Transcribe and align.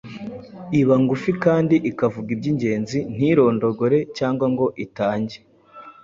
iba 0.81 0.95
ngufi 1.01 1.31
kandi 1.43 1.75
ikavuga 1.89 2.29
iby’ingenzi 2.35 2.97
ntirondogore 3.15 3.97
cyangwa 4.17 4.45
ngo 4.53 4.65
itange 4.85 5.37